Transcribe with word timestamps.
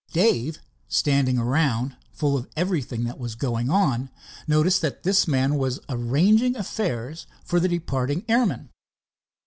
Dave, 0.13 0.57
standing 0.87 1.37
around 1.37 1.95
full 2.11 2.35
of 2.35 2.49
everything 2.57 3.03
that 3.03 3.19
was 3.19 3.35
going 3.35 3.69
on, 3.69 4.09
noticed 4.47 4.81
that 4.81 5.03
this 5.03 5.27
man 5.27 5.57
was 5.59 5.79
arranging 5.89 6.55
affairs 6.55 7.27
for 7.43 7.59
departing 7.59 8.25
airmen. 8.27 8.69